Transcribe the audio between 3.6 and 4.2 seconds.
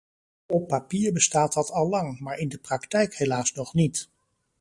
niet.